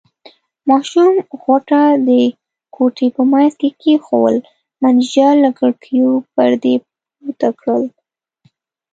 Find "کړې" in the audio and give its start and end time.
7.59-7.85